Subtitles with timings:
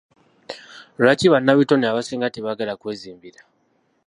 [1.01, 3.39] Lwaki bannabitone abasinga tebaagala kwezimbira?